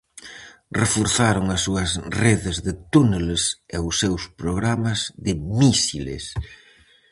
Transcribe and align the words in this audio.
Reforzaron 0.81 1.45
as 1.55 1.61
súas 1.65 1.89
redes 2.23 2.55
de 2.65 2.73
túneles 2.93 3.43
e 3.75 3.77
os 3.89 3.95
seus 4.01 4.23
programas 4.41 4.99
de 5.25 5.33
mísiles. 5.57 6.25